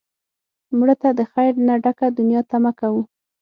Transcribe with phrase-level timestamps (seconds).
[0.77, 3.01] مړه ته د خیر نه ډکه دنیا تمه کوو